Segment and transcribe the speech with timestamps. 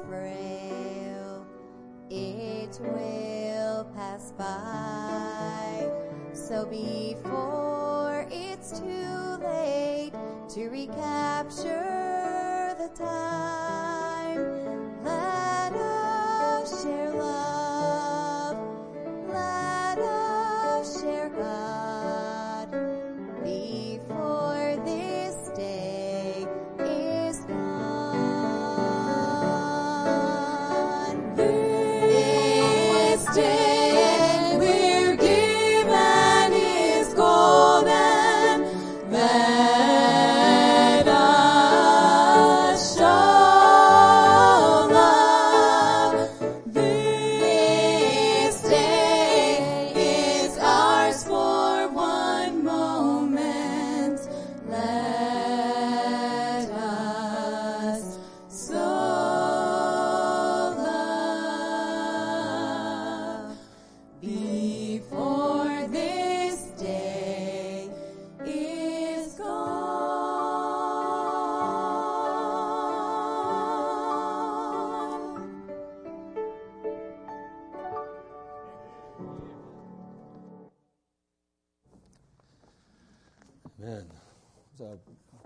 [0.00, 1.46] frail,
[2.10, 5.90] it will pass by.
[6.32, 10.12] So before it's too late
[10.50, 11.83] to recapture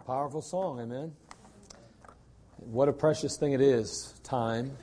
[0.06, 1.12] powerful song, amen.
[2.56, 4.76] What a precious thing it is, time.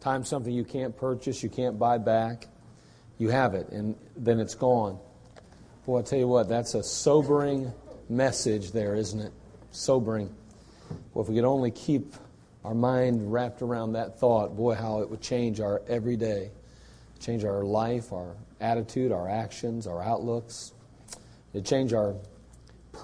[0.00, 2.46] Time's something you can't purchase, you can't buy back.
[3.18, 4.98] You have it, and then it's gone.
[5.86, 7.72] Boy, I tell you what, that's a sobering
[8.08, 9.32] message there, isn't it?
[9.70, 10.34] Sobering.
[11.12, 12.14] Well, if we could only keep
[12.64, 16.50] our mind wrapped around that thought, boy, how it would change our everyday,
[17.20, 20.72] change our life, our attitude, our actions, our outlooks.
[21.52, 22.16] It'd change our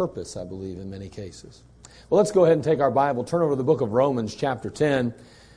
[0.00, 1.62] purpose, I believe, in many cases.
[2.08, 4.34] Well, let's go ahead and take our Bible, turn over to the book of Romans,
[4.34, 5.12] chapter 10,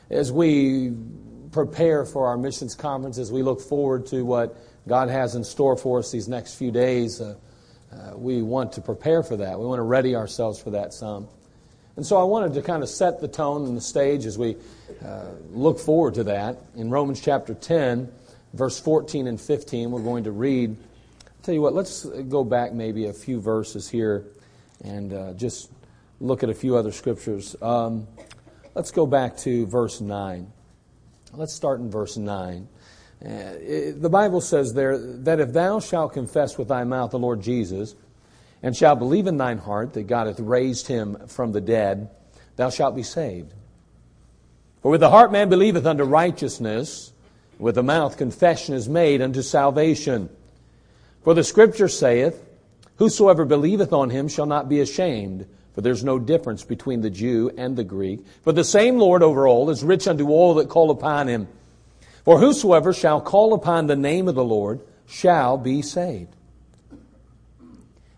[0.10, 0.92] as we
[1.54, 5.78] prepare for our missions conference, as we look forward to what God has in store
[5.78, 7.22] for us these next few days.
[7.22, 7.36] Uh,
[7.94, 9.58] uh, we want to prepare for that.
[9.58, 11.30] We want to ready ourselves for that some.
[11.96, 14.58] And so I wanted to kind of set the tone and the stage as we
[15.06, 16.58] uh, look forward to that.
[16.76, 18.12] In Romans chapter 10,
[18.52, 20.76] verse 14 and 15, we're going to read
[21.44, 24.28] Tell you what, let's go back maybe a few verses here
[24.84, 25.72] and uh, just
[26.20, 27.56] look at a few other scriptures.
[27.62, 28.08] Um,
[28.76, 30.52] let's go back to verse 9.
[31.34, 32.68] Let's start in verse 9.
[33.24, 33.28] Uh,
[33.96, 37.96] the Bible says there that if thou shalt confess with thy mouth the Lord Jesus,
[38.62, 42.10] and shalt believe in thine heart that God hath raised him from the dead,
[42.56, 43.54] thou shalt be saved.
[44.82, 47.12] For with the heart man believeth unto righteousness,
[47.60, 50.30] with the mouth confession is made unto salvation.
[51.24, 52.42] For the scripture saith,
[53.04, 57.52] Whosoever believeth on him shall not be ashamed, for there's no difference between the Jew
[57.58, 58.22] and the Greek.
[58.44, 61.50] For the same Lord over all is rich unto all that call upon him.
[62.24, 66.34] For whosoever shall call upon the name of the Lord shall be saved.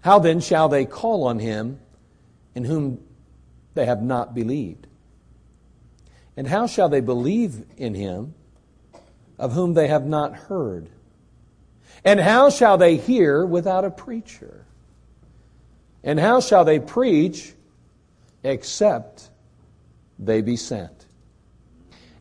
[0.01, 1.79] How then shall they call on him
[2.53, 3.03] in whom
[3.73, 4.85] they have not believed?
[6.38, 8.35] And how shall they believe in him
[9.39, 10.91] of whom they have not heard?
[12.03, 14.64] And how shall they hear without a preacher?
[16.05, 17.53] And how shall they preach
[18.43, 19.29] except
[20.19, 21.07] they be sent?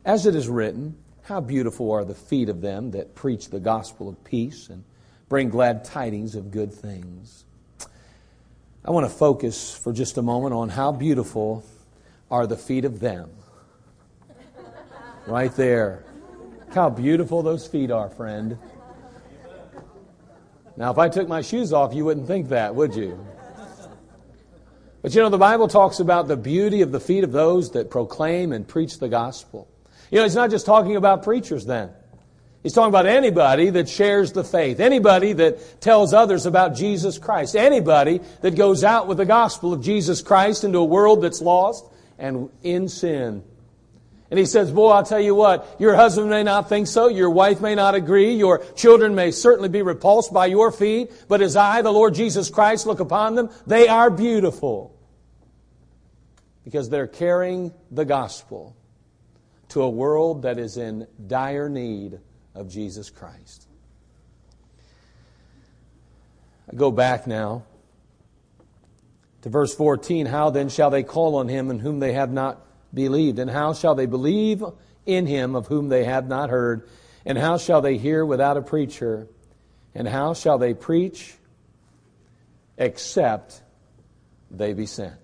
[0.07, 4.09] As it is written, how beautiful are the feet of them that preach the gospel
[4.09, 4.85] of peace and
[5.29, 7.45] bring glad tidings of good things.
[8.85, 11.63] I want to focus for just a moment on how beautiful
[12.31, 13.31] are the feet of them.
[15.27, 16.05] Right there.
[16.75, 18.59] How beautiful those feet are, friend.
[20.77, 23.19] Now, if I took my shoes off, you wouldn't think that, would you?
[25.05, 27.91] But you know, the Bible talks about the beauty of the feet of those that
[27.91, 29.69] proclaim and preach the gospel.
[30.11, 31.91] You know, he's not just talking about preachers then.
[32.63, 37.55] He's talking about anybody that shares the faith, anybody that tells others about Jesus Christ,
[37.55, 41.85] anybody that goes out with the gospel of Jesus Christ into a world that's lost
[42.19, 43.45] and in sin.
[44.31, 47.29] And he says, Boy, I'll tell you what, your husband may not think so, your
[47.29, 51.57] wife may not agree, your children may certainly be repulsed by your feet, but as
[51.57, 54.94] I, the Lord Jesus Christ, look upon them, they are beautiful.
[56.65, 58.75] Because they're carrying the gospel
[59.69, 62.21] to a world that is in dire need
[62.55, 63.67] of Jesus Christ.
[66.71, 67.65] I go back now
[69.43, 70.27] to verse 14.
[70.27, 72.65] How then shall they call on him in whom they have not
[72.95, 73.39] believed?
[73.39, 74.65] And how shall they believe
[75.05, 76.89] in him of whom they have not heard?
[77.27, 79.29] And how shall they hear without a preacher?
[79.95, 81.35] And how shall they preach
[82.79, 83.61] except
[84.51, 85.24] they be sent?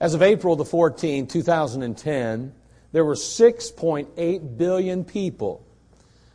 [0.00, 2.52] As of April the 14th, 2010,
[2.92, 5.64] there were 6.8 billion people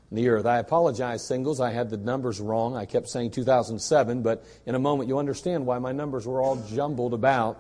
[0.10, 0.46] in the earth.
[0.46, 1.60] I apologize, singles.
[1.60, 2.76] I had the numbers wrong.
[2.76, 6.56] I kept saying 2007, but in a moment you'll understand why my numbers were all
[6.56, 7.60] jumbled about.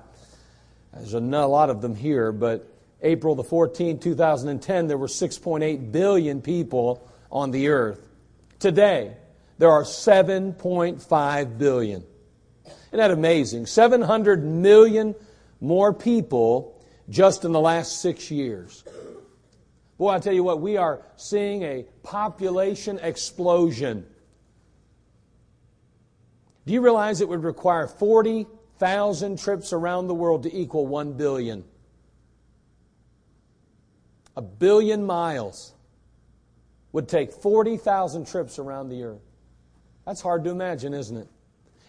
[0.94, 2.68] There's a lot of them here, but
[3.02, 8.02] April the 14th, 2010, there were 6.8 billion people on the earth.
[8.57, 9.16] Today,
[9.57, 12.04] there are 7.5 billion.
[12.66, 13.68] Isn't that amazing?
[13.68, 15.13] 700 million
[15.62, 18.84] more people just in the last six years.
[19.98, 24.06] Boy, I tell you what, we are seeing a population explosion.
[26.66, 31.66] Do you realize it would require 40,000 trips around the world to equal 1 billion?
[34.38, 35.74] A billion miles
[36.92, 39.22] would take 40,000 trips around the earth.
[40.06, 41.28] That's hard to imagine, isn't it?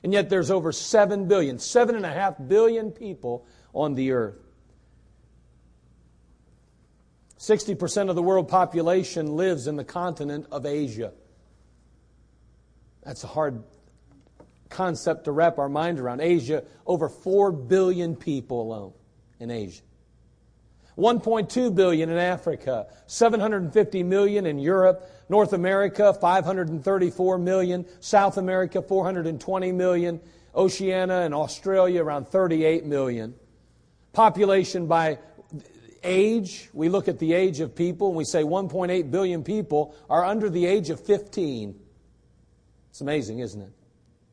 [0.03, 4.39] And yet there's over 7 billion, 7.5 billion people on the earth.
[7.39, 11.13] 60% of the world population lives in the continent of Asia.
[13.03, 13.63] That's a hard
[14.69, 16.21] concept to wrap our mind around.
[16.21, 18.93] Asia, over 4 billion people alone
[19.39, 19.83] in Asia.
[20.99, 29.73] 1.2 billion in Africa, 750 million in Europe, North America 534 million, South America 420
[29.73, 30.21] million,
[30.55, 33.35] Oceania and Australia around 38 million.
[34.13, 35.19] Population by
[36.03, 40.25] age, we look at the age of people and we say 1.8 billion people are
[40.25, 41.79] under the age of 15.
[42.91, 43.73] It's amazing, isn't it?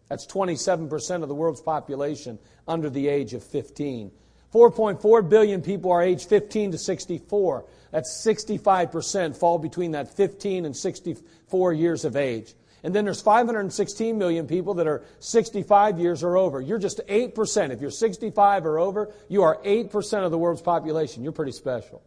[0.09, 4.11] That's 27% of the world's population under the age of 15.
[4.53, 7.65] 4.4 billion people are age 15 to 64.
[7.91, 12.53] That's 65% fall between that 15 and 64 years of age.
[12.83, 16.61] And then there's 516 million people that are 65 years or over.
[16.61, 17.71] You're just 8%.
[17.71, 21.23] If you're 65 or over, you are 8% of the world's population.
[21.23, 22.03] You're pretty special.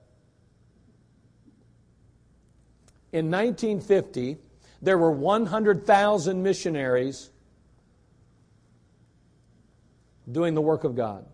[3.13, 4.37] In 1950,
[4.81, 7.31] there were 100,000 missionaries
[10.31, 11.27] doing the work of God.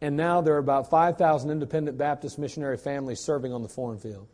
[0.00, 4.28] And now there are about 5,000 independent Baptist missionary families serving on the foreign field.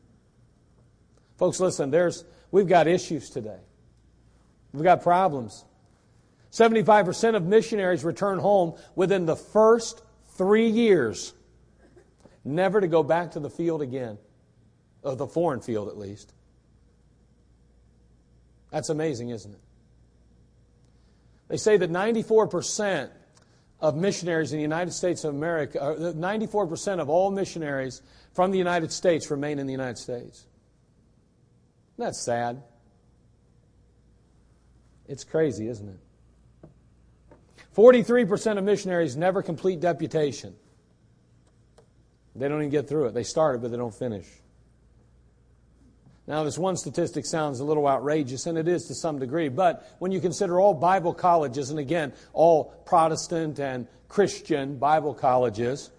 [1.38, 3.58] Folks, listen, there's, we've got issues today.
[4.72, 5.64] We've got problems.
[6.52, 10.00] 75% of missionaries return home within the first
[10.36, 11.34] three years,
[12.44, 14.18] never to go back to the field again.
[15.02, 16.32] of the foreign field at least.
[18.70, 19.60] That's amazing, isn't it?
[21.48, 23.10] They say that 94%
[23.80, 28.00] of missionaries in the United States of America, 94% uh, of all missionaries
[28.32, 30.46] from the United States remain in the United States.
[31.96, 32.62] That's sad.
[35.06, 35.98] It's crazy, isn't it?
[37.76, 40.54] 43% of missionaries never complete deputation.
[42.36, 43.14] They don't even get through it.
[43.14, 44.26] They start it, but they don't finish.
[46.26, 49.86] Now, this one statistic sounds a little outrageous, and it is to some degree, but
[49.98, 55.90] when you consider all Bible colleges, and again, all Protestant and Christian Bible colleges,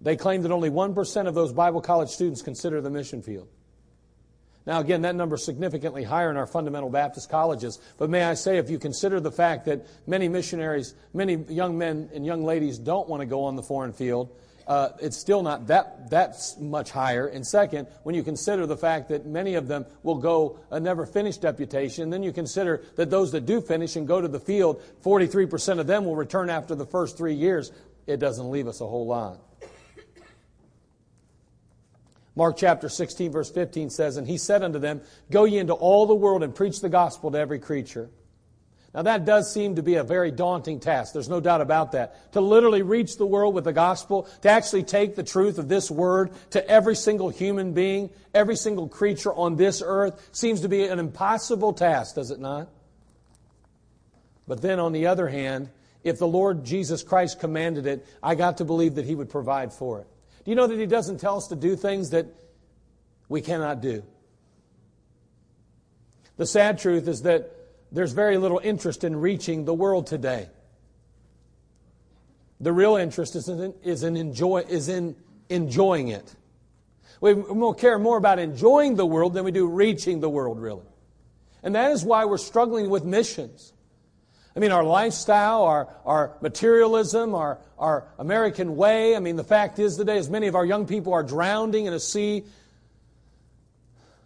[0.00, 3.48] they claim that only 1% of those Bible college students consider the mission field.
[4.70, 7.80] Now, again, that number is significantly higher in our fundamental Baptist colleges.
[7.98, 12.08] But may I say, if you consider the fact that many missionaries, many young men
[12.14, 14.30] and young ladies don't want to go on the foreign field,
[14.68, 17.26] uh, it's still not that, that much higher.
[17.26, 21.04] And second, when you consider the fact that many of them will go a never
[21.04, 24.80] finish deputation, then you consider that those that do finish and go to the field,
[25.02, 27.72] 43% of them will return after the first three years.
[28.06, 29.40] It doesn't leave us a whole lot.
[32.36, 36.06] Mark chapter 16, verse 15 says, And he said unto them, Go ye into all
[36.06, 38.10] the world and preach the gospel to every creature.
[38.92, 41.12] Now, that does seem to be a very daunting task.
[41.12, 42.32] There's no doubt about that.
[42.32, 45.90] To literally reach the world with the gospel, to actually take the truth of this
[45.90, 50.84] word to every single human being, every single creature on this earth, seems to be
[50.84, 52.68] an impossible task, does it not?
[54.48, 55.70] But then, on the other hand,
[56.02, 59.72] if the Lord Jesus Christ commanded it, I got to believe that He would provide
[59.72, 60.06] for it.
[60.44, 62.26] Do you know that He doesn't tell us to do things that
[63.28, 64.02] we cannot do?
[66.36, 67.50] The sad truth is that
[67.92, 70.48] there's very little interest in reaching the world today.
[72.60, 75.16] The real interest is in, is in, enjoy, is in
[75.48, 76.34] enjoying it.
[77.20, 80.86] We will care more about enjoying the world than we do reaching the world, really.
[81.62, 83.72] And that is why we're struggling with missions.
[84.54, 89.14] I mean, our lifestyle, our, our materialism, our, our American way.
[89.14, 91.92] I mean, the fact is today, as many of our young people are drowning in
[91.92, 92.44] a sea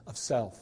[0.07, 0.59] of self.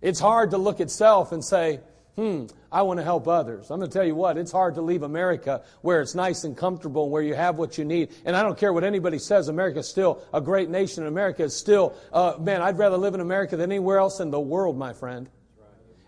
[0.00, 1.80] It's hard to look at self and say,
[2.16, 3.70] hmm, I want to help others.
[3.70, 6.56] I'm going to tell you what, it's hard to leave America where it's nice and
[6.56, 8.10] comfortable and where you have what you need.
[8.24, 11.06] And I don't care what anybody says, America is still a great nation.
[11.06, 14.40] America is still, uh, man, I'd rather live in America than anywhere else in the
[14.40, 15.30] world, my friend.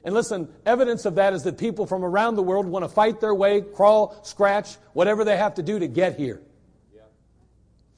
[0.05, 3.21] And listen, evidence of that is that people from around the world want to fight
[3.21, 6.41] their way, crawl, scratch, whatever they have to do to get here.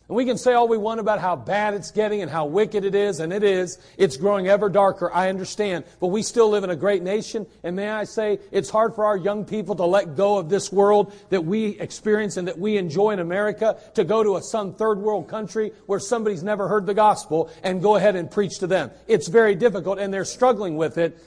[0.08, 2.84] And we can say all we want about how bad it's getting and how wicked
[2.84, 3.78] it is, and it is.
[3.96, 5.84] It's growing ever darker, I understand.
[6.00, 9.06] But we still live in a great nation, and may I say, it's hard for
[9.06, 12.76] our young people to let go of this world that we experience and that we
[12.76, 16.84] enjoy in America, to go to a some third world country where somebody's never heard
[16.84, 18.90] the gospel and go ahead and preach to them.
[19.06, 21.18] It's very difficult, and they're struggling with it.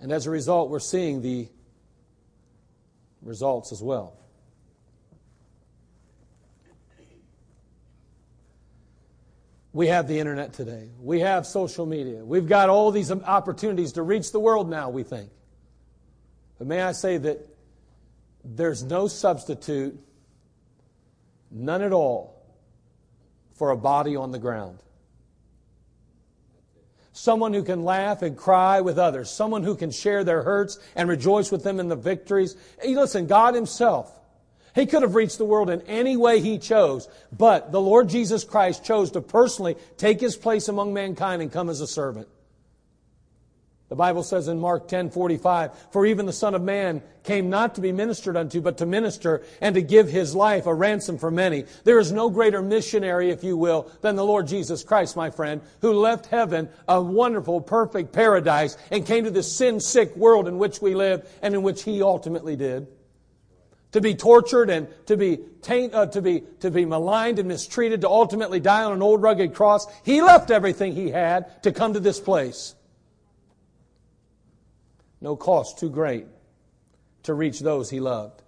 [0.00, 1.48] And as a result, we're seeing the
[3.22, 4.16] results as well.
[9.72, 10.88] We have the internet today.
[10.98, 12.24] We have social media.
[12.24, 15.28] We've got all these opportunities to reach the world now, we think.
[16.58, 17.46] But may I say that
[18.42, 19.98] there's no substitute,
[21.50, 22.42] none at all,
[23.54, 24.78] for a body on the ground.
[27.16, 29.30] Someone who can laugh and cry with others.
[29.30, 32.56] Someone who can share their hurts and rejoice with them in the victories.
[32.80, 34.12] Hey, listen, God Himself
[34.76, 38.44] he could have reached the world in any way he chose, but the Lord Jesus
[38.44, 42.28] Christ chose to personally take his place among mankind and come as a servant.
[43.88, 47.76] The Bible says in Mark 10 45, For even the Son of Man came not
[47.76, 51.30] to be ministered unto, but to minister and to give his life a ransom for
[51.30, 51.66] many.
[51.84, 55.60] There is no greater missionary, if you will, than the Lord Jesus Christ, my friend,
[55.82, 60.58] who left heaven, a wonderful, perfect paradise, and came to this sin sick world in
[60.58, 62.88] which we live and in which he ultimately did
[63.92, 68.02] to be tortured and to be, taint, uh, to, be, to be maligned and mistreated,
[68.02, 69.86] to ultimately die on an old rugged cross.
[70.02, 72.74] He left everything he had to come to this place.
[75.20, 76.26] No cost too great
[77.24, 78.42] to reach those he loved.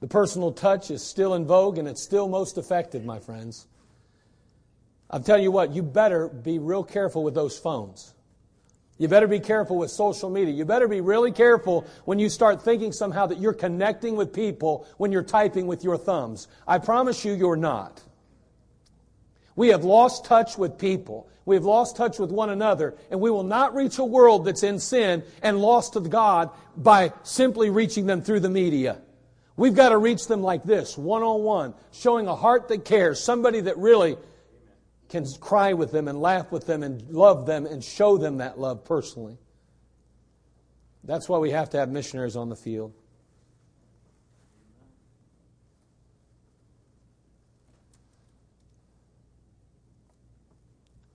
[0.00, 3.66] The personal touch is still in vogue and it's still most effective, my friends.
[5.08, 8.14] I'm telling you what, you better be real careful with those phones.
[8.98, 10.54] You better be careful with social media.
[10.54, 14.86] You better be really careful when you start thinking somehow that you're connecting with people
[14.96, 16.48] when you're typing with your thumbs.
[16.66, 18.02] I promise you, you're not.
[19.54, 21.28] We have lost touch with people.
[21.44, 24.62] We have lost touch with one another, and we will not reach a world that's
[24.62, 29.00] in sin and lost to God by simply reaching them through the media.
[29.56, 33.22] We've got to reach them like this, one on one, showing a heart that cares,
[33.22, 34.16] somebody that really
[35.08, 38.58] can cry with them and laugh with them and love them and show them that
[38.58, 39.36] love personally.
[41.04, 42.94] That's why we have to have missionaries on the field.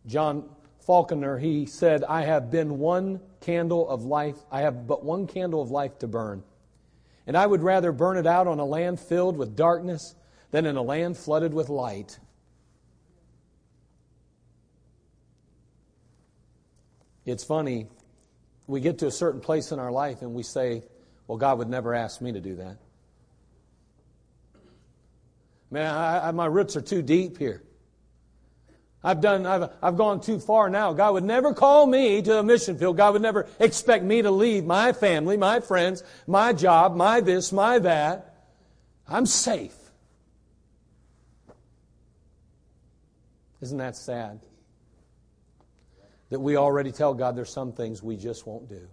[0.08, 0.50] John
[0.80, 5.62] Falconer, he said, I have been one candle of life, I have but one candle
[5.62, 6.44] of life to burn.
[7.28, 10.16] And I would rather burn it out on a land filled with darkness
[10.52, 12.20] than in a land flooded with light.
[17.26, 17.88] It's funny,
[18.68, 20.84] we get to a certain place in our life and we say,
[21.28, 22.78] Well, God would never ask me to do that.
[25.70, 27.62] Man, I, I, my roots are too deep here.
[29.08, 30.92] I've done, I've, I've gone too far now.
[30.92, 32.98] God would never call me to a mission field.
[32.98, 37.54] God would never expect me to leave my family, my friends, my job, my this,
[37.54, 38.36] my that.
[39.08, 39.78] I'm safe.
[43.62, 44.42] Isn't that sad?
[46.30, 48.90] That we already tell God there's some things we just won't do.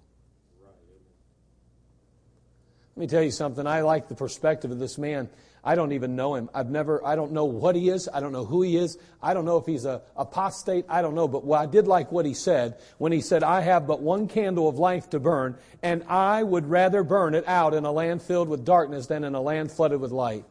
[2.96, 3.66] Let me tell you something.
[3.66, 5.28] I like the perspective of this man.
[5.64, 6.48] I don't even know him.
[6.54, 8.08] I've never, I don't know what he is.
[8.12, 8.98] I don't know who he is.
[9.20, 10.84] I don't know if he's a apostate.
[10.88, 11.26] I don't know.
[11.26, 14.68] But I did like what he said when he said, I have but one candle
[14.68, 18.48] of life to burn, and I would rather burn it out in a land filled
[18.48, 20.44] with darkness than in a land flooded with light.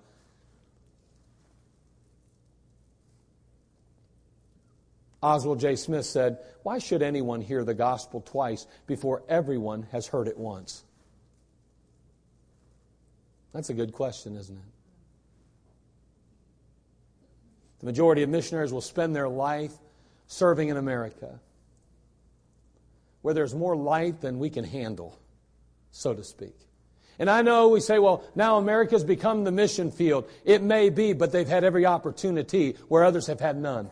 [5.21, 5.77] Oswald J.
[5.77, 10.83] Smith said, Why should anyone hear the gospel twice before everyone has heard it once?
[13.53, 14.63] That's a good question, isn't it?
[17.79, 19.73] The majority of missionaries will spend their life
[20.27, 21.39] serving in America,
[23.21, 25.19] where there's more light than we can handle,
[25.91, 26.55] so to speak.
[27.19, 30.27] And I know we say, well, now America's become the mission field.
[30.43, 33.89] It may be, but they've had every opportunity where others have had none.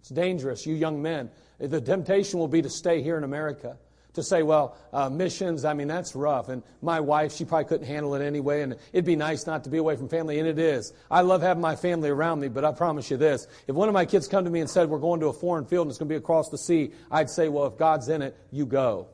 [0.00, 1.30] It's dangerous, you young men.
[1.58, 3.76] The temptation will be to stay here in America
[4.16, 6.48] to say, well, uh, missions, I mean, that's rough.
[6.48, 8.62] And my wife, she probably couldn't handle it anyway.
[8.62, 10.38] And it'd be nice not to be away from family.
[10.38, 10.92] And it is.
[11.10, 13.46] I love having my family around me, but I promise you this.
[13.66, 15.64] If one of my kids come to me and said, we're going to a foreign
[15.64, 18.22] field and it's going to be across the sea, I'd say, well, if God's in
[18.22, 19.08] it, you go.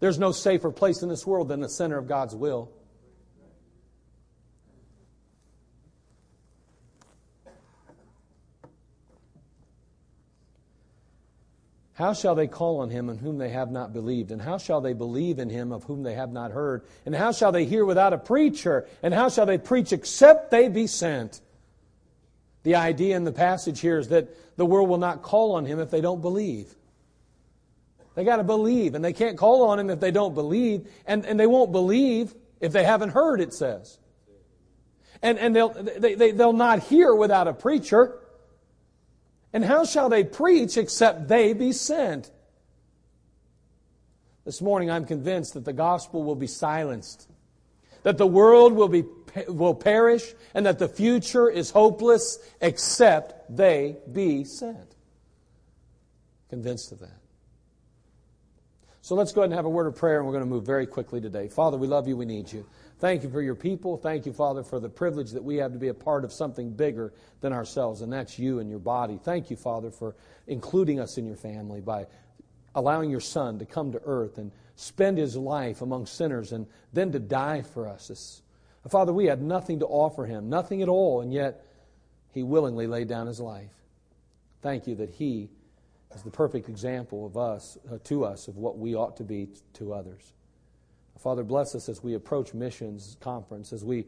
[0.00, 2.70] There's no safer place in this world than the center of God's will.
[11.98, 14.30] How shall they call on him in whom they have not believed?
[14.30, 16.84] And how shall they believe in him of whom they have not heard?
[17.04, 18.86] And how shall they hear without a preacher?
[19.02, 21.40] And how shall they preach except they be sent?
[22.62, 25.80] The idea in the passage here is that the world will not call on him
[25.80, 26.72] if they don't believe.
[28.14, 31.26] They got to believe, and they can't call on him if they don't believe, and,
[31.26, 33.98] and they won't believe if they haven't heard, it says.
[35.20, 38.20] And, and they'll, they, they, they'll not hear without a preacher.
[39.52, 42.30] And how shall they preach except they be sent?
[44.44, 47.28] This morning I'm convinced that the gospel will be silenced,
[48.02, 49.04] that the world will, be,
[49.46, 54.94] will perish, and that the future is hopeless except they be sent.
[56.50, 57.20] Convinced of that.
[59.02, 60.64] So let's go ahead and have a word of prayer, and we're going to move
[60.64, 61.48] very quickly today.
[61.48, 62.66] Father, we love you, we need you.
[62.98, 63.96] Thank you for your people.
[63.96, 66.72] Thank you, Father, for the privilege that we have to be a part of something
[66.72, 69.20] bigger than ourselves, and that's you and your body.
[69.22, 70.16] Thank you, Father, for
[70.48, 72.06] including us in your family by
[72.74, 77.12] allowing your Son to come to earth and spend his life among sinners and then
[77.12, 78.42] to die for us.
[78.88, 81.64] Father, we had nothing to offer him, nothing at all, and yet
[82.32, 83.72] he willingly laid down his life.
[84.60, 85.50] Thank you that he
[86.14, 89.48] is the perfect example of us, uh, to us, of what we ought to be
[89.74, 90.32] to others.
[91.18, 94.06] Father, bless us as we approach missions conference, as we,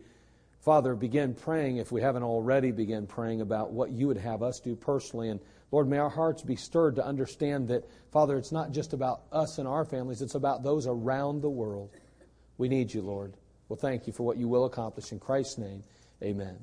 [0.60, 4.60] Father, begin praying, if we haven't already begun praying about what you would have us
[4.60, 5.28] do personally.
[5.28, 5.40] And
[5.72, 9.58] Lord, may our hearts be stirred to understand that, Father, it's not just about us
[9.58, 11.90] and our families, it's about those around the world.
[12.58, 13.34] We need you, Lord.
[13.68, 15.12] Well, thank you for what you will accomplish.
[15.12, 15.82] In Christ's name,
[16.22, 16.58] amen.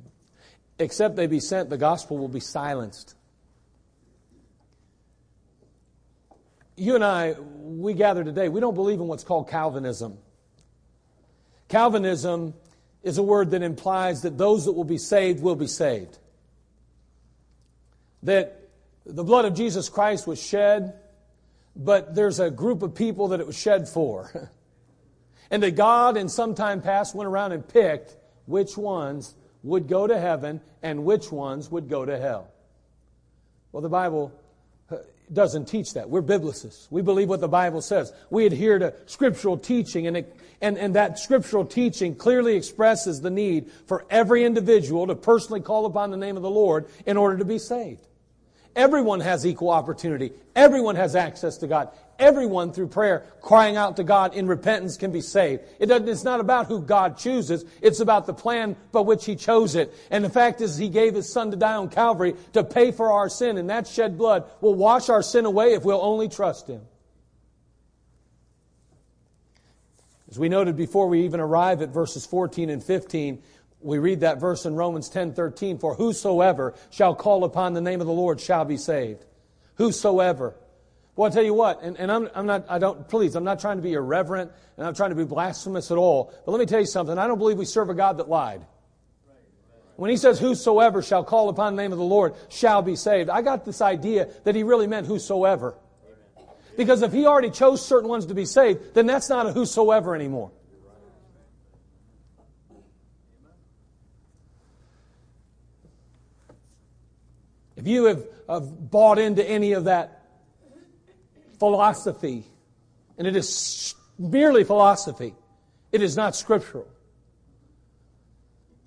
[0.80, 3.16] Except they be sent, the gospel will be silenced.
[6.76, 10.20] You and I, we gather today, we don't believe in what's called Calvinism.
[11.68, 12.54] Calvinism
[13.04, 16.18] is a word that implies that those that will be saved will be saved.
[18.24, 18.70] That
[19.06, 20.94] the blood of Jesus Christ was shed,
[21.76, 24.52] but there's a group of people that it was shed for.
[25.52, 30.08] and that God, in some time past, went around and picked which ones would go
[30.08, 32.50] to heaven and which ones would go to hell.
[33.72, 34.32] Well, the Bible
[35.32, 36.10] doesn't teach that.
[36.10, 36.88] We're biblicists.
[36.90, 38.13] We believe what the Bible says.
[38.30, 43.30] We adhere to scriptural teaching, and, it, and, and that scriptural teaching clearly expresses the
[43.30, 47.38] need for every individual to personally call upon the name of the Lord in order
[47.38, 48.07] to be saved.
[48.78, 50.32] Everyone has equal opportunity.
[50.56, 51.90] Everyone has access to God.
[52.20, 55.63] Everyone, through prayer, crying out to God in repentance, can be saved.
[55.80, 57.66] It it's not about who God chooses.
[57.82, 59.92] It's about the plan by which He chose it.
[60.12, 63.12] And the fact is, He gave His Son to die on Calvary to pay for
[63.12, 63.58] our sin.
[63.58, 66.82] And that shed blood will wash our sin away if we'll only trust Him.
[70.30, 73.42] As we noted before we even arrive at verses 14 and 15,
[73.82, 78.02] we read that verse in Romans 10 13, for whosoever shall call upon the name
[78.02, 79.26] of the Lord shall be saved.
[79.76, 80.56] Whosoever.
[81.16, 83.60] Well, I'll tell you what, and, and I'm, I'm not, I don't, please, I'm not
[83.60, 86.68] trying to be irreverent and I'm trying to be blasphemous at all, but let me
[86.68, 87.18] tell you something.
[87.18, 88.66] I don't believe we serve a God that lied.
[89.96, 93.32] When he says, Whosoever shall call upon the name of the Lord shall be saved,
[93.32, 95.76] I got this idea that he really meant whosoever.
[96.78, 100.13] Because if he already chose certain ones to be saved, then that's not a whosoever
[100.13, 100.52] anymore.
[107.88, 110.26] If you have, have bought into any of that
[111.58, 112.43] philosophy,
[113.17, 115.34] and it is merely philosophy,
[115.93, 116.89] it is not scriptural,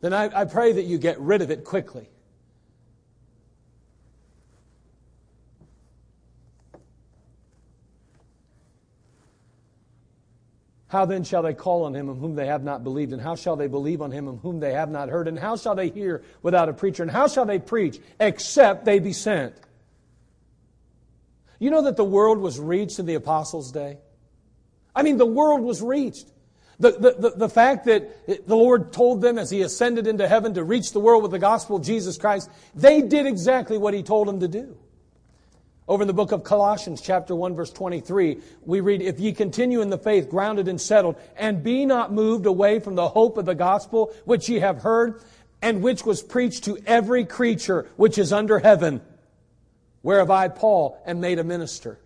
[0.03, 2.11] then I, I pray that you get rid of it quickly.
[10.91, 13.13] How then shall they call on him of whom they have not believed?
[13.13, 15.29] And how shall they believe on him of whom they have not heard?
[15.29, 17.05] And how shall they hear without a preacher?
[17.05, 19.55] And how shall they preach except they be sent?
[21.61, 23.99] You know that the world was reached in the apostles' day?
[24.93, 26.27] I mean, the world was reached.
[26.81, 30.55] The, the, the, the, fact that the Lord told them as He ascended into heaven
[30.55, 34.03] to reach the world with the gospel of Jesus Christ, they did exactly what He
[34.03, 34.77] told them to do.
[35.91, 39.81] Over in the book of Colossians, chapter 1, verse 23, we read, If ye continue
[39.81, 43.45] in the faith, grounded and settled, and be not moved away from the hope of
[43.45, 45.21] the gospel which ye have heard,
[45.61, 49.01] and which was preached to every creature which is under heaven,
[50.05, 51.99] whereof I, Paul, am made a minister.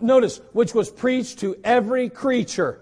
[0.00, 2.80] Notice, which was preached to every creature.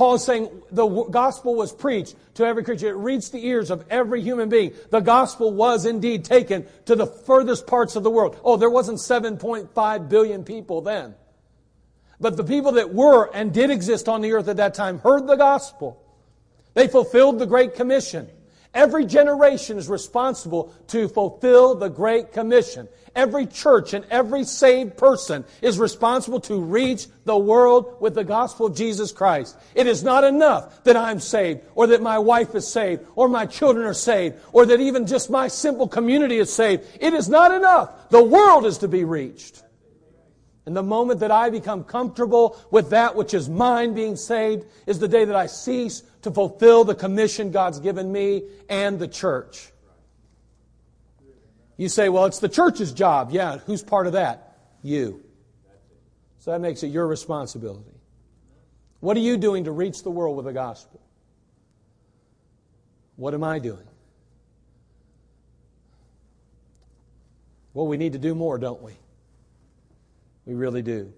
[0.00, 2.88] Paul is saying the gospel was preached to every creature.
[2.88, 4.72] It reached the ears of every human being.
[4.88, 8.40] The gospel was indeed taken to the furthest parts of the world.
[8.42, 11.16] Oh, there wasn't 7.5 billion people then.
[12.18, 15.26] But the people that were and did exist on the earth at that time heard
[15.26, 16.02] the gospel.
[16.72, 18.26] They fulfilled the Great Commission.
[18.72, 22.88] Every generation is responsible to fulfill the Great Commission.
[23.16, 28.66] Every church and every saved person is responsible to reach the world with the gospel
[28.66, 29.58] of Jesus Christ.
[29.74, 33.44] It is not enough that I'm saved, or that my wife is saved, or my
[33.44, 36.84] children are saved, or that even just my simple community is saved.
[37.00, 38.08] It is not enough.
[38.10, 39.64] The world is to be reached.
[40.66, 45.00] And the moment that I become comfortable with that which is mine being saved is
[45.00, 49.72] the day that I cease to fulfill the commission God's given me and the church.
[51.76, 53.30] You say, well, it's the church's job.
[53.32, 54.58] Yeah, who's part of that?
[54.82, 55.22] You.
[56.40, 57.94] So that makes it your responsibility.
[59.00, 61.00] What are you doing to reach the world with the gospel?
[63.16, 63.86] What am I doing?
[67.72, 68.92] Well, we need to do more, don't we?
[70.44, 71.12] We really do.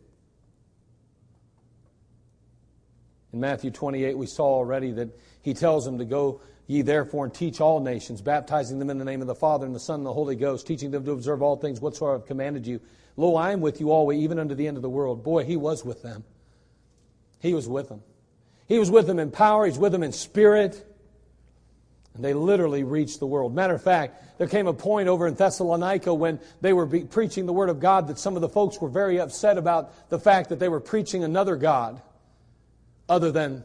[3.33, 5.09] In Matthew 28, we saw already that
[5.43, 9.05] he tells them to go ye therefore and teach all nations, baptizing them in the
[9.05, 11.43] name of the Father and the Son and the Holy Ghost, teaching them to observe
[11.43, 12.81] all things whatsoever I've commanded you.
[13.17, 15.23] Lo, I am with you always, even unto the end of the world.
[15.23, 16.25] Boy, he was with them.
[17.41, 18.03] He was with them.
[18.69, 20.87] He was with them in power, he's with them in spirit.
[22.15, 23.55] And they literally reached the world.
[23.55, 27.55] Matter of fact, there came a point over in Thessalonica when they were preaching the
[27.55, 30.59] Word of God that some of the folks were very upset about the fact that
[30.59, 32.03] they were preaching another God
[33.09, 33.65] other than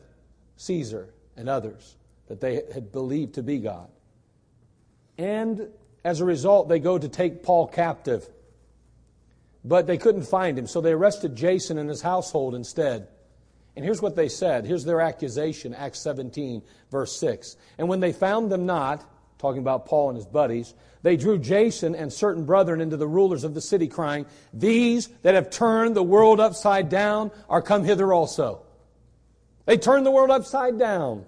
[0.58, 1.96] Caesar and others
[2.28, 3.90] that they had believed to be God.
[5.18, 5.70] And
[6.04, 8.28] as a result, they go to take Paul captive.
[9.64, 13.08] But they couldn't find him, so they arrested Jason and his household instead.
[13.76, 14.66] And here's what they said.
[14.66, 17.58] Here's their accusation, Acts 17, verse 6.
[17.78, 19.04] And when they found them not,
[19.38, 20.74] talking about Paul and his buddies,
[21.04, 25.36] they drew Jason and certain brethren into the rulers of the city, crying, These that
[25.36, 28.64] have turned the world upside down are come hither also.
[29.68, 31.26] They turned the world upside down.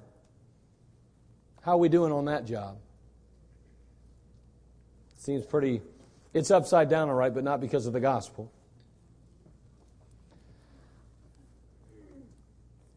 [1.62, 2.78] How are we doing on that job?
[5.18, 5.82] Seems pretty,
[6.34, 8.50] it's upside down, all right, but not because of the gospel.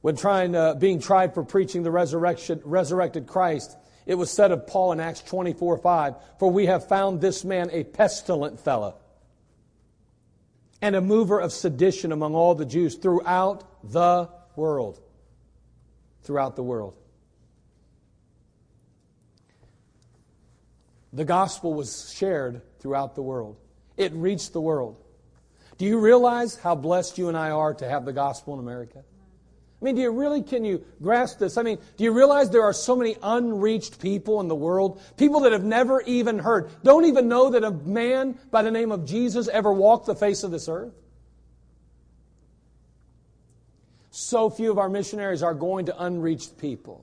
[0.01, 3.77] When trying, uh, being tried for preaching the resurrection, resurrected Christ,
[4.07, 7.69] it was said of Paul in Acts 24 5, For we have found this man
[7.73, 8.97] a pestilent fellow.
[10.81, 15.02] and a mover of sedition among all the Jews throughout the world.
[16.23, 16.95] Throughout the world.
[21.13, 23.57] The gospel was shared throughout the world.
[23.97, 24.99] It reached the world.
[25.79, 29.03] Do you realize how blessed you and I are to have the gospel in America?
[29.83, 31.59] I mean, do you really, can you grasp this?
[31.59, 35.03] I mean, do you realize there are so many unreached people in the world?
[35.17, 38.93] People that have never even heard, don't even know that a man by the name
[38.93, 40.95] of Jesus ever walked the face of this earth?
[44.15, 47.03] So few of our missionaries are going to unreached people.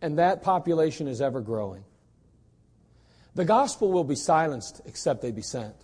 [0.00, 1.84] And that population is ever growing.
[3.34, 5.74] The gospel will be silenced except they be sent.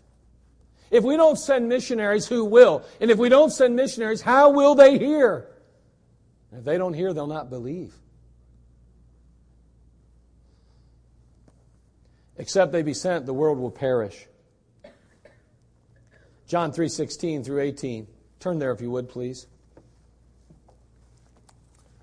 [0.91, 2.83] If we don't send missionaries, who will?
[2.99, 5.49] And if we don't send missionaries, how will they hear?
[6.51, 7.95] If they don't hear, they'll not believe.
[12.39, 14.29] Except they be sent, the world will perish.
[16.53, 18.07] John 3:16 through 18.
[18.39, 19.47] Turn there if you would, please.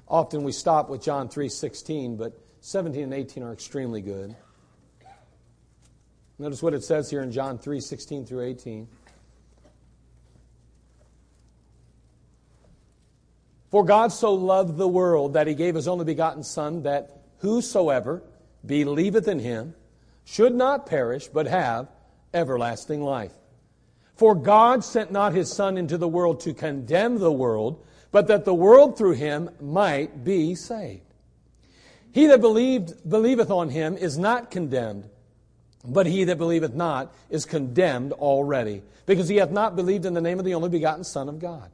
[0.08, 4.36] Often we stop with John 3:16, but 17 and 18 are extremely good.
[6.40, 8.88] Notice what it says here in John 3:16 through 18.
[13.70, 18.24] For God so loved the world that he gave his only begotten Son, that whosoever
[18.66, 19.76] believeth in him
[20.24, 21.88] should not perish, but have
[22.34, 23.39] everlasting life.
[24.20, 28.46] For God sent not his Son into the world to condemn the world, but that
[28.46, 31.02] the world through him might be saved.
[32.12, 35.10] He that believed, believeth on him is not condemned
[35.86, 40.22] but he that believeth not is condemned already, because he hath not believed in the
[40.22, 41.70] name of the only begotten Son of God.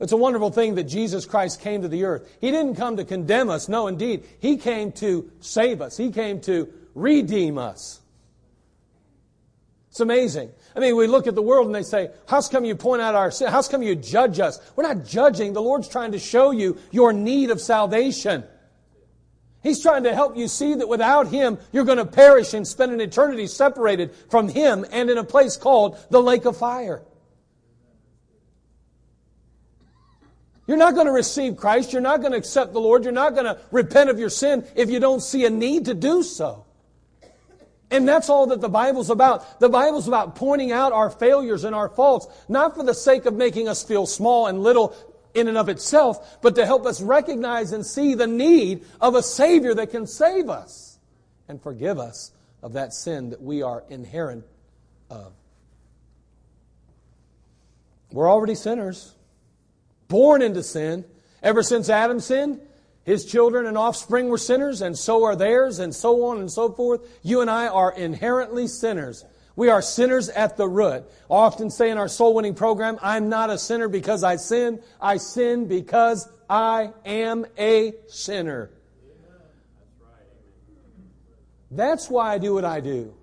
[0.00, 2.30] It's a wonderful thing that Jesus Christ came to the earth.
[2.40, 3.68] He didn't come to condemn us.
[3.68, 4.22] No, indeed.
[4.38, 5.96] He came to save us.
[5.96, 8.00] He came to redeem us.
[9.90, 10.50] It's amazing.
[10.76, 13.14] I mean, we look at the world and they say, How's come you point out
[13.14, 13.48] our sin?
[13.48, 14.60] How's come you judge us?
[14.76, 15.52] We're not judging.
[15.52, 18.44] The Lord's trying to show you your need of salvation.
[19.62, 22.92] He's trying to help you see that without Him, you're going to perish and spend
[22.92, 27.02] an eternity separated from Him and in a place called the lake of fire.
[30.68, 31.94] You're not going to receive Christ.
[31.94, 33.02] You're not going to accept the Lord.
[33.02, 35.94] You're not going to repent of your sin if you don't see a need to
[35.94, 36.66] do so.
[37.90, 39.60] And that's all that the Bible's about.
[39.60, 43.34] The Bible's about pointing out our failures and our faults, not for the sake of
[43.34, 44.94] making us feel small and little
[45.34, 49.22] in and of itself, but to help us recognize and see the need of a
[49.22, 50.98] Savior that can save us
[51.48, 54.44] and forgive us of that sin that we are inherent
[55.10, 55.32] of.
[58.10, 59.14] We're already sinners,
[60.08, 61.04] born into sin.
[61.42, 62.60] Ever since Adam sinned,
[63.08, 66.70] his children and offspring were sinners, and so are theirs, and so on and so
[66.70, 67.00] forth.
[67.22, 69.24] You and I are inherently sinners.
[69.56, 71.04] We are sinners at the root.
[71.30, 74.82] I often say in our soul winning program, I'm not a sinner because I sin.
[75.00, 78.72] I sin because I am a sinner.
[81.70, 83.14] That's why I do what I do.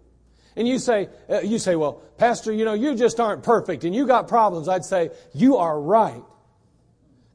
[0.56, 3.94] And you say, uh, you say, well, Pastor, you know, you just aren't perfect and
[3.94, 4.68] you got problems.
[4.68, 6.24] I'd say, you are right.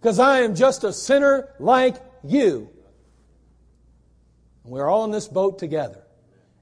[0.01, 2.71] Because I am just a sinner like you.
[4.65, 6.03] We're all in this boat together.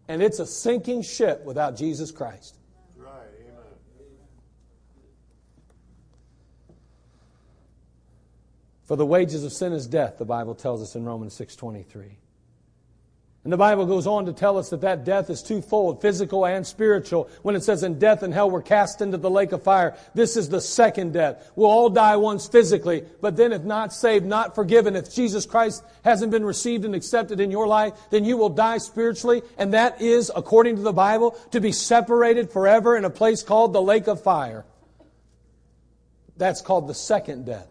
[0.07, 2.57] And it's a sinking ship without Jesus Christ.
[2.97, 3.13] Right.
[8.85, 12.17] For the wages of sin is death, the Bible tells us in Romans 6:23.
[13.45, 16.67] And the Bible goes on to tell us that that death is twofold, physical and
[16.67, 17.31] spiritual.
[17.43, 20.37] When it says in death and hell we're cast into the lake of fire, this
[20.37, 21.51] is the second death.
[21.55, 25.85] We'll all die once physically, but then if not saved, not forgiven, if Jesus Christ
[26.05, 29.43] hasn't been received and accepted in your life, then you will die spiritually.
[29.57, 33.73] And that is, according to the Bible, to be separated forever in a place called
[33.73, 34.67] the lake of fire.
[36.37, 37.69] That's called the second death.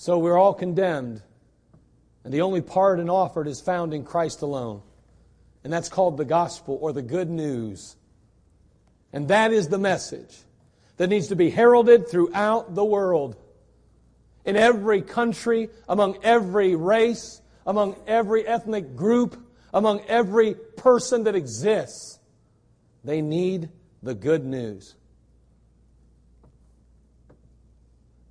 [0.00, 1.20] So we're all condemned.
[2.24, 4.80] And the only pardon offered is found in Christ alone.
[5.62, 7.96] And that's called the gospel or the good news.
[9.12, 10.34] And that is the message
[10.96, 13.36] that needs to be heralded throughout the world.
[14.46, 19.36] In every country, among every race, among every ethnic group,
[19.74, 22.18] among every person that exists.
[23.04, 23.68] They need
[24.02, 24.94] the good news.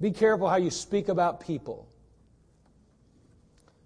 [0.01, 1.88] Be careful how you speak about people.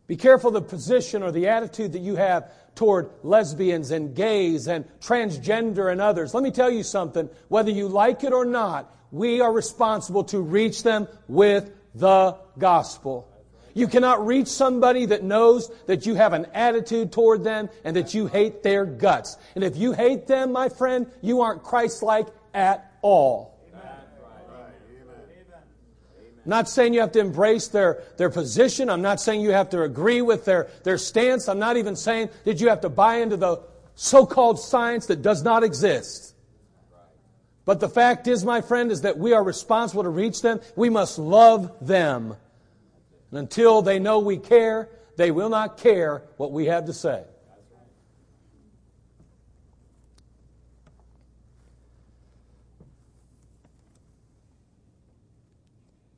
[0.06, 4.86] Be careful the position or the attitude that you have toward lesbians and gays and
[5.00, 6.34] transgender and others.
[6.34, 7.30] Let me tell you something.
[7.48, 13.30] Whether you like it or not, we are responsible to reach them with the gospel.
[13.76, 18.14] You cannot reach somebody that knows that you have an attitude toward them and that
[18.14, 19.38] you hate their guts.
[19.56, 23.53] And if you hate them, my friend, you aren't Christ-like at all.
[26.46, 28.90] I'm not saying you have to embrace their, their position.
[28.90, 31.48] I'm not saying you have to agree with their, their stance.
[31.48, 33.62] I'm not even saying that you have to buy into the
[33.96, 36.36] so-called science that does not exist.
[37.66, 40.60] But the fact is, my friend, is that we are responsible to reach them.
[40.76, 42.36] We must love them.
[43.32, 47.24] And until they know we care, they will not care what we have to say.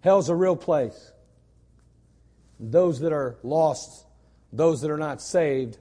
[0.05, 1.11] Hell's a real place.
[2.59, 4.05] Those that are lost,
[4.53, 5.79] those that are not saved,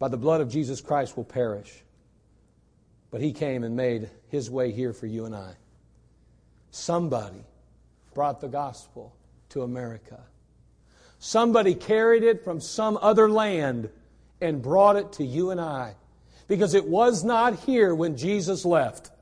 [0.00, 1.72] by the blood of Jesus Christ will perish.
[3.12, 5.52] But He came and made His way here for you and I.
[6.72, 7.44] Somebody
[8.12, 9.14] brought the gospel
[9.50, 10.18] to America.
[11.20, 13.88] Somebody carried it from some other land
[14.40, 15.94] and brought it to you and I.
[16.48, 19.12] Because it was not here when Jesus left.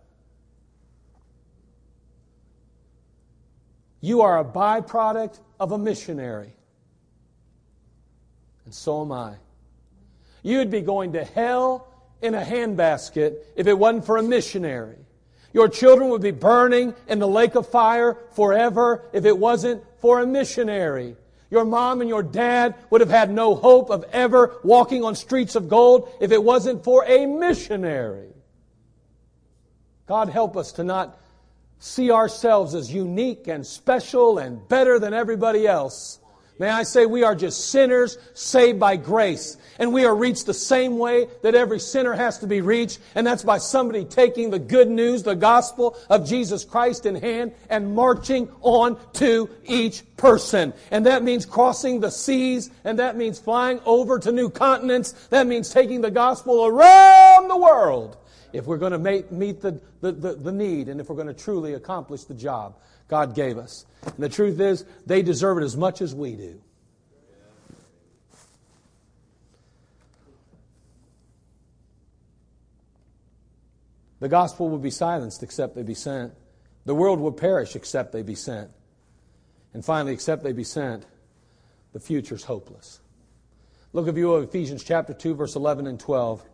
[4.01, 6.53] You are a byproduct of a missionary.
[8.65, 9.35] And so am I.
[10.43, 11.89] You'd be going to hell
[12.23, 14.97] in a handbasket if it wasn't for a missionary.
[15.53, 20.21] Your children would be burning in the lake of fire forever if it wasn't for
[20.21, 21.17] a missionary.
[21.51, 25.55] Your mom and your dad would have had no hope of ever walking on streets
[25.55, 28.29] of gold if it wasn't for a missionary.
[30.07, 31.19] God help us to not
[31.79, 36.19] see ourselves as unique and special and better than everybody else.
[36.59, 39.59] May I say we are just sinners saved by grace.
[39.79, 42.99] And we are reached the same way that every sinner has to be reached.
[43.15, 47.53] And that's by somebody taking the good news, the gospel of Jesus Christ in hand
[47.69, 50.73] and marching on to each person.
[50.91, 52.71] And that means crossing the seas.
[52.85, 55.13] And that means flying over to new continents.
[55.29, 58.17] That means taking the gospel around the world
[58.53, 61.27] if we're going to make, meet the, the, the, the need and if we're going
[61.27, 62.77] to truly accomplish the job
[63.09, 63.87] God gave us.
[64.05, 66.61] And the truth is, they deserve it as much as we do.
[74.19, 76.33] The gospel will be silenced except they be sent.
[76.85, 78.71] The world will perish except they be sent.
[79.75, 81.05] And finally, except they be sent,
[81.93, 83.01] the future's hopeless.
[83.93, 86.45] Look, if you will, Ephesians chapter 2, verse 11 and 12.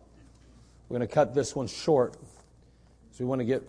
[0.89, 3.63] We're going to cut this one short because we want to get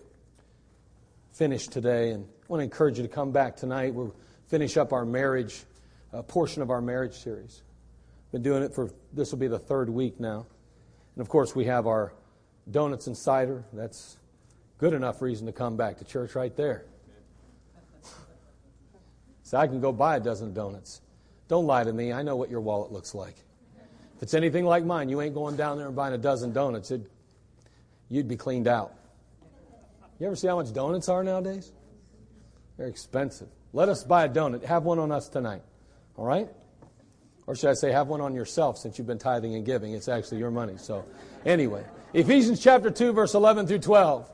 [1.31, 2.11] finished today.
[2.11, 3.93] And I want to encourage you to come back tonight.
[3.93, 4.15] We'll
[4.47, 5.63] finish up our marriage,
[6.13, 7.63] uh, portion of our marriage series.
[8.31, 10.45] Been doing it for, this will be the third week now.
[11.15, 12.13] And of course, we have our
[12.69, 13.63] donuts and cider.
[13.73, 14.17] That's
[14.77, 16.85] good enough reason to come back to church right there.
[19.43, 21.01] So I can go buy a dozen donuts.
[21.47, 22.11] Don't lie to me.
[22.11, 23.35] I know what your wallet looks like.
[24.25, 26.89] It's anything like mine, you ain't going down there and buying a dozen donuts.
[26.89, 27.07] It,
[28.09, 28.91] you'd be cleaned out.
[30.19, 31.71] You ever see how much donuts are nowadays?
[32.75, 33.49] They're expensive.
[33.71, 34.63] Let us buy a donut.
[34.63, 35.61] Have one on us tonight.
[36.17, 36.49] All right?
[37.45, 39.93] Or should I say, have one on yourself since you've been tithing and giving?
[39.93, 40.77] It's actually your money.
[40.77, 41.05] So,
[41.45, 44.27] anyway, Ephesians chapter 2, verse 11 through 12.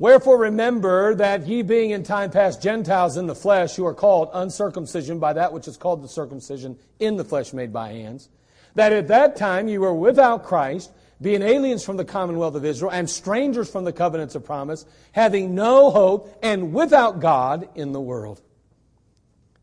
[0.00, 4.30] Wherefore remember that ye being in time past Gentiles in the flesh, who are called
[4.32, 8.28] uncircumcision by that which is called the circumcision in the flesh made by hands,
[8.74, 12.90] that at that time you were without Christ, being aliens from the commonwealth of Israel,
[12.90, 18.00] and strangers from the covenants of promise, having no hope, and without God in the
[18.00, 18.40] world.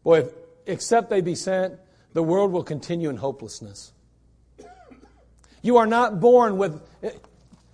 [0.03, 0.31] Boy, if,
[0.65, 1.75] except they be sent,
[2.13, 3.91] the world will continue in hopelessness.
[5.61, 6.81] You are not born with,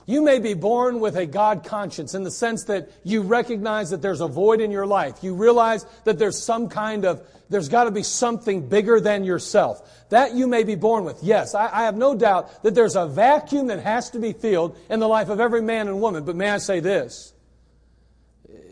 [0.06, 4.02] you may be born with a God conscience in the sense that you recognize that
[4.02, 5.24] there's a void in your life.
[5.24, 10.10] You realize that there's some kind of, there's got to be something bigger than yourself.
[10.10, 11.24] That you may be born with.
[11.24, 14.78] Yes, I, I, have no doubt that there's a vacuum that has to be filled
[14.90, 16.26] in the life of every man and woman.
[16.26, 17.34] But may I say this?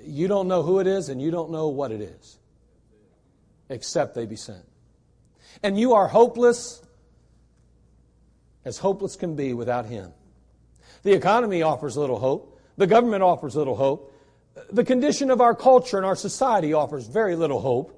[0.04, 2.40] You don't know who it is and you don't know what it is,
[3.70, 4.66] except they be sent.
[5.64, 6.82] And you are hopeless
[8.66, 10.12] as hopeless can be without Him.
[11.04, 12.60] The economy offers little hope.
[12.78, 14.14] The government offers little hope.
[14.72, 17.98] The condition of our culture and our society offers very little hope.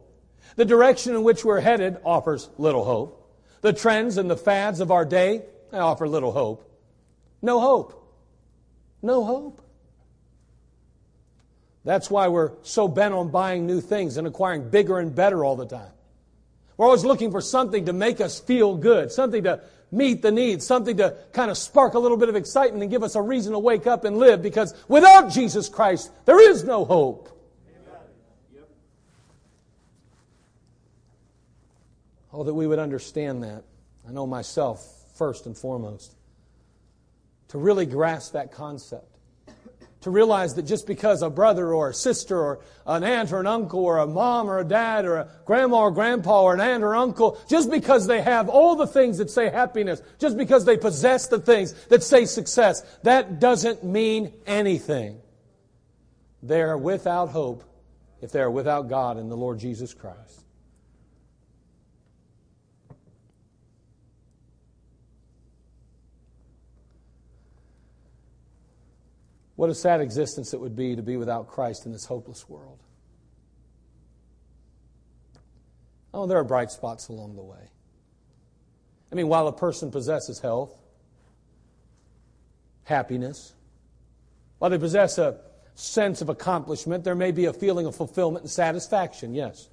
[0.56, 3.20] The direction in which we're headed offers little hope.
[3.62, 6.70] The trends and the fads of our day offer little hope.
[7.41, 8.00] No hope.
[9.02, 9.62] No hope.
[11.86, 15.56] That's why we're so bent on buying new things and acquiring bigger and better all
[15.56, 15.91] the time.
[16.78, 19.62] We're always looking for something to make us feel good, something to
[19.94, 23.04] meet the needs, something to kind of spark a little bit of excitement and give
[23.04, 26.84] us a reason to wake up and live because without Jesus Christ, there is no
[26.84, 27.30] hope.
[32.36, 33.64] Oh, that we would understand that.
[34.08, 34.84] I know myself,
[35.16, 36.16] first and foremost.
[37.50, 39.12] To really grasp that concept.
[40.04, 43.47] To realize that just because a brother or a sister or an aunt or an
[43.47, 46.84] uncle or a mom or a dad or a grandma or grandpa or an aunt
[46.84, 50.76] or uncle, just because they have all the things that say happiness, just because they
[50.76, 55.22] possess the things that say success, that doesn't mean anything.
[56.41, 57.64] They are without hope
[58.22, 60.43] if they are without God and the Lord Jesus Christ.
[69.64, 72.80] What a sad existence it would be to be without Christ in this hopeless world.
[76.14, 77.70] Oh, there are bright spots along the way.
[79.09, 80.78] I mean, while a person possesses health,
[82.84, 83.53] happiness,
[84.59, 85.39] while they possess a
[85.76, 89.70] sense of accomplishment, there may be a feeling of fulfillment and satisfaction, yes.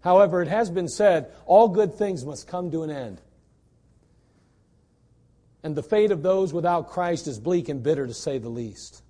[0.00, 3.22] However, it has been said, all good things must come to an end.
[5.64, 9.02] And the fate of those without Christ is bleak and bitter, to say the least.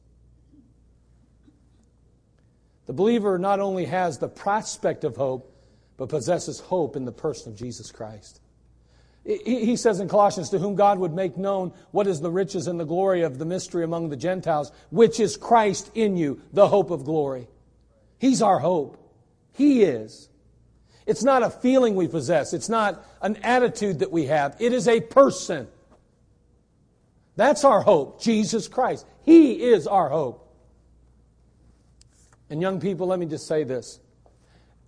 [2.87, 5.49] The believer not only has the prospect of hope,
[5.97, 8.41] but possesses hope in the person of Jesus Christ.
[9.25, 12.81] He says in Colossians, to whom God would make known what is the riches and
[12.81, 16.91] the glory of the mystery among the Gentiles, which is Christ in you, the hope
[16.91, 17.47] of glory.
[18.19, 18.99] He's our hope.
[19.53, 20.29] He is.
[21.07, 22.53] It's not a feeling we possess.
[22.53, 24.57] It's not an attitude that we have.
[24.59, 25.69] It is a person.
[27.37, 29.07] That's our hope, Jesus Christ.
[29.23, 30.39] He is our hope.
[32.51, 33.99] And young people, let me just say this.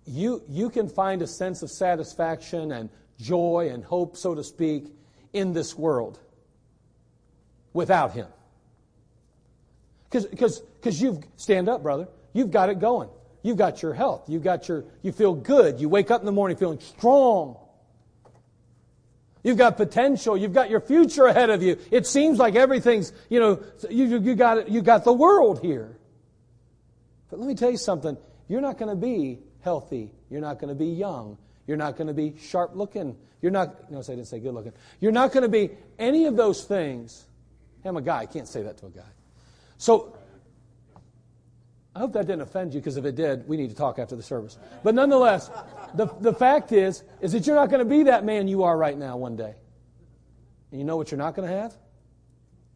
[0.05, 2.89] You, you can find a sense of satisfaction and
[3.19, 4.85] joy and hope, so to speak,
[5.33, 6.19] in this world
[7.73, 8.27] without Him.
[10.09, 13.09] Because you've, stand up, brother, you've got it going.
[13.41, 14.29] You've got your health.
[14.29, 15.79] You've got your, you feel good.
[15.79, 17.57] You wake up in the morning feeling strong.
[19.45, 20.35] You've got potential.
[20.35, 21.77] You've got your future ahead of you.
[21.91, 25.95] It seems like everything's, you know, you, you, got, you got the world here.
[27.29, 28.17] But let me tell you something.
[28.47, 30.11] You're not going to be healthy.
[30.31, 31.37] You're not going to be young.
[31.67, 33.15] You're not going to be sharp looking.
[33.39, 34.73] You're not, no, I didn't say good looking.
[34.99, 35.69] You're not going to be
[35.99, 37.27] any of those things.
[37.83, 38.21] I'm a guy.
[38.21, 39.03] I can't say that to a guy.
[39.77, 40.17] So,
[41.95, 44.17] I hope that didn't offend you because if it did, we need to talk after
[44.17, 44.57] the service.
[44.83, 45.49] But nonetheless,
[45.93, 48.77] the, the fact is, is that you're not going to be that man you are
[48.77, 49.55] right now one day.
[50.71, 51.75] And you know what you're not going to have?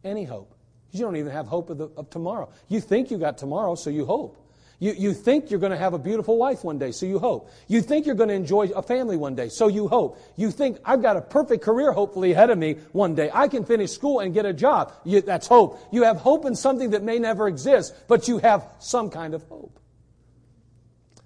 [0.04, 0.54] Any hope.
[0.92, 2.50] You don't even have hope of, the, of tomorrow.
[2.68, 4.36] You think you got tomorrow, so you hope.
[4.80, 7.50] You, you think you're going to have a beautiful wife one day, so you hope.
[7.68, 10.18] You think you're going to enjoy a family one day, so you hope.
[10.36, 13.30] You think, I've got a perfect career hopefully ahead of me one day.
[13.32, 14.94] I can finish school and get a job.
[15.04, 15.78] You, that's hope.
[15.92, 19.42] You have hope in something that may never exist, but you have some kind of
[19.44, 19.78] hope.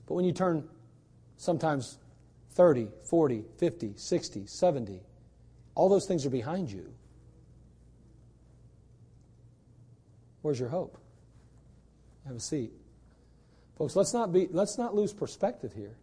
[0.07, 0.69] But when you turn
[1.37, 1.99] sometimes
[2.53, 5.01] 30, 40, 50, 60, 70.
[5.75, 6.93] All those things are behind you.
[10.43, 10.99] Where's your hope?
[12.27, 12.73] Have a seat.
[13.77, 15.97] Folks, let's not, be, let's not lose perspective here.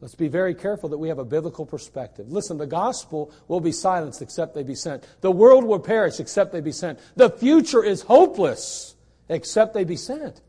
[0.00, 2.30] Let's be very careful that we have a biblical perspective.
[2.30, 5.06] Listen, the gospel will be silenced except they be sent.
[5.22, 6.98] The world will perish except they be sent.
[7.14, 8.94] The future is hopeless
[9.28, 10.42] except they be sent.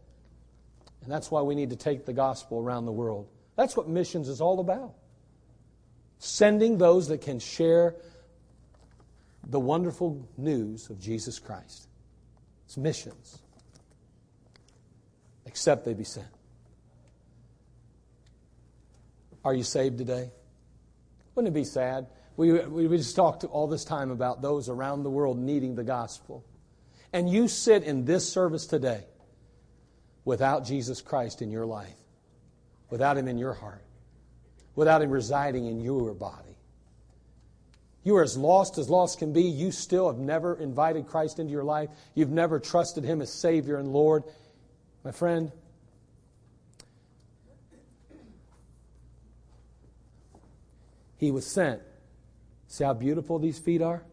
[1.03, 3.30] And that's why we need to take the gospel around the world.
[3.58, 4.93] That's what missions is all about.
[6.20, 7.95] Sending those that can share
[9.43, 11.88] the wonderful news of Jesus Christ.
[12.66, 13.39] It's missions.
[15.45, 16.28] Except they be sent.
[19.43, 20.32] Are you saved today?
[21.34, 22.08] Wouldn't it be sad?
[22.36, 26.45] We, we just talked all this time about those around the world needing the gospel.
[27.12, 29.05] And you sit in this service today
[30.26, 31.95] without Jesus Christ in your life
[32.89, 33.83] without Him in your heart,
[34.75, 36.43] without Him residing in your body.
[38.03, 39.43] You are as lost as lost can be.
[39.43, 41.89] You still have never invited Christ into your life.
[42.15, 44.23] You've never trusted Him as Savior and Lord.
[45.03, 45.51] My friend,
[51.17, 51.81] He was sent.
[52.67, 54.03] See how beautiful these feet are?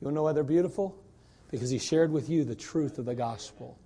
[0.00, 0.96] You want to know why they're beautiful?
[1.50, 3.78] Because He shared with you the truth of the gospel.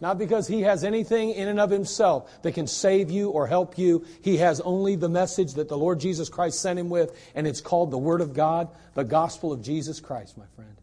[0.00, 3.76] Not because he has anything in and of himself that can save you or help
[3.76, 4.06] you.
[4.22, 7.60] He has only the message that the Lord Jesus Christ sent him with, and it's
[7.60, 10.76] called the Word of God, the gospel of Jesus Christ, my friend.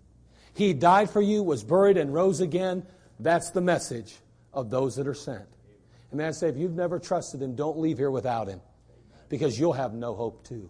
[0.53, 2.85] He died for you, was buried, and rose again.
[3.19, 4.15] That's the message
[4.53, 5.45] of those that are sent.
[6.11, 8.61] And man, I say, if you've never trusted him, don't leave here without him,
[9.29, 10.69] because you'll have no hope too.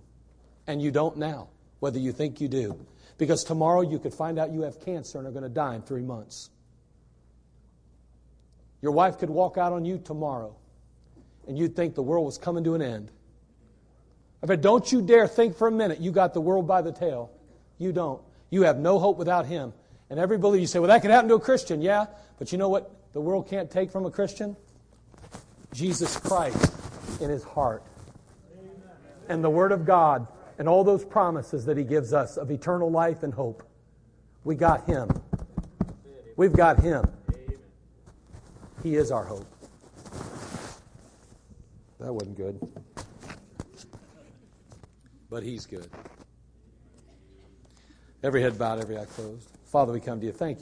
[0.68, 2.86] And you don't now, whether you think you do.
[3.18, 5.82] Because tomorrow you could find out you have cancer and are going to die in
[5.82, 6.50] three months.
[8.82, 10.56] Your wife could walk out on you tomorrow
[11.48, 13.12] and you'd think the world was coming to an end.
[14.44, 16.92] I said, don't you dare think for a minute you got the world by the
[16.92, 17.32] tail.
[17.78, 18.22] You don't.
[18.50, 19.74] You have no hope without Him.
[20.10, 21.82] And every believer, you say, well, that could happen to a Christian.
[21.82, 22.06] Yeah,
[22.38, 24.56] but you know what the world can't take from a Christian?
[25.74, 26.74] Jesus Christ
[27.22, 27.84] in his heart.
[29.28, 32.90] And the Word of God and all those promises that He gives us of eternal
[32.90, 33.64] life and hope.
[34.44, 35.10] We got Him.
[36.36, 37.06] We've got Him.
[38.88, 39.46] He is our hope.
[42.00, 42.58] That wasn't good.
[45.30, 45.90] But He's good.
[48.24, 49.50] Every head bowed, every eye closed.
[49.66, 50.32] Father, we come to you.
[50.32, 50.56] Thank you.